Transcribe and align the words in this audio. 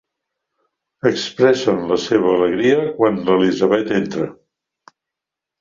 Expressen 1.09 1.83
la 1.91 1.99
seva 2.05 2.31
alegria 2.37 2.81
quan 2.97 3.21
l'Elizabeth 3.29 3.93
entra. 4.03 4.29